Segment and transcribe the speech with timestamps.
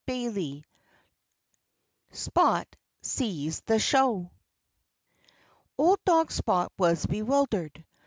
[0.09, 0.63] XXIII
[2.11, 4.31] SPOT SEES THE SHOW
[5.77, 7.85] Old dog Spot was bewildered.